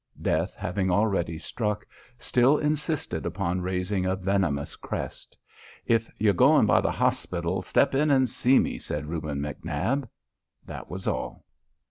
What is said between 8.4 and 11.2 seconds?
me," said Reuben McNab. That was